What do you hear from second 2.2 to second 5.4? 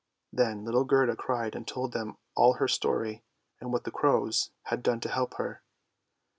all her story, and what the crows had done to help